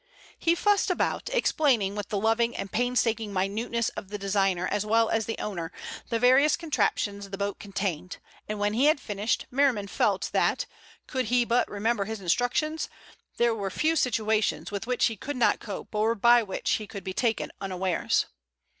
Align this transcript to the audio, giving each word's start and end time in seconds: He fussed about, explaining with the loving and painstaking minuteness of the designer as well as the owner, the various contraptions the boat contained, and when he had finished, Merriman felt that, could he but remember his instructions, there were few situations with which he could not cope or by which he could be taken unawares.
He 0.39 0.55
fussed 0.55 0.89
about, 0.89 1.29
explaining 1.31 1.93
with 1.93 2.09
the 2.09 2.17
loving 2.17 2.55
and 2.57 2.71
painstaking 2.71 3.31
minuteness 3.31 3.89
of 3.89 4.09
the 4.09 4.17
designer 4.17 4.65
as 4.67 4.83
well 4.83 5.09
as 5.11 5.27
the 5.27 5.37
owner, 5.37 5.71
the 6.09 6.17
various 6.17 6.57
contraptions 6.57 7.29
the 7.29 7.37
boat 7.37 7.59
contained, 7.59 8.17
and 8.49 8.57
when 8.57 8.73
he 8.73 8.85
had 8.85 8.99
finished, 8.99 9.45
Merriman 9.51 9.87
felt 9.87 10.31
that, 10.33 10.65
could 11.05 11.25
he 11.25 11.45
but 11.45 11.69
remember 11.69 12.05
his 12.05 12.19
instructions, 12.19 12.89
there 13.37 13.53
were 13.53 13.69
few 13.69 13.95
situations 13.95 14.71
with 14.71 14.87
which 14.87 15.05
he 15.05 15.15
could 15.15 15.37
not 15.37 15.59
cope 15.59 15.93
or 15.93 16.15
by 16.15 16.41
which 16.41 16.71
he 16.77 16.87
could 16.87 17.03
be 17.03 17.13
taken 17.13 17.51
unawares. 17.61 18.25